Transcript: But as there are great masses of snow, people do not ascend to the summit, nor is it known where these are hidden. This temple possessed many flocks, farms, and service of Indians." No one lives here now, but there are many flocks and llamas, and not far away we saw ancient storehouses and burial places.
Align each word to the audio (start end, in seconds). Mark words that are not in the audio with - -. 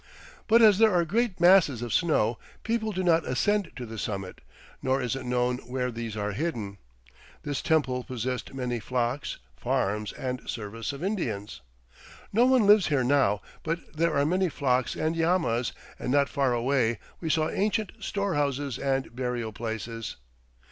But 0.47 0.63
as 0.63 0.79
there 0.79 0.91
are 0.91 1.05
great 1.05 1.39
masses 1.39 1.83
of 1.83 1.93
snow, 1.93 2.39
people 2.63 2.91
do 2.91 3.03
not 3.03 3.23
ascend 3.23 3.71
to 3.75 3.85
the 3.85 3.99
summit, 3.99 4.41
nor 4.81 4.99
is 4.99 5.15
it 5.15 5.27
known 5.27 5.57
where 5.59 5.91
these 5.91 6.17
are 6.17 6.31
hidden. 6.31 6.79
This 7.43 7.61
temple 7.61 8.03
possessed 8.03 8.51
many 8.51 8.79
flocks, 8.79 9.37
farms, 9.55 10.11
and 10.13 10.41
service 10.49 10.91
of 10.91 11.03
Indians." 11.03 11.61
No 12.33 12.47
one 12.47 12.65
lives 12.65 12.87
here 12.87 13.03
now, 13.03 13.43
but 13.61 13.93
there 13.93 14.15
are 14.17 14.25
many 14.25 14.49
flocks 14.49 14.95
and 14.95 15.15
llamas, 15.15 15.71
and 15.99 16.11
not 16.11 16.29
far 16.29 16.51
away 16.51 16.97
we 17.19 17.29
saw 17.29 17.49
ancient 17.49 17.91
storehouses 17.99 18.79
and 18.79 19.15
burial 19.15 19.53
places. 19.53 20.15